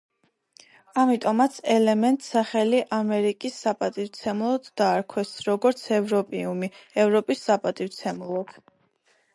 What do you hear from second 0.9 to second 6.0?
ამიტომაც ელემენტს სახელი ამერიკის საპატივცემლოდ დაარქვეს, როგორც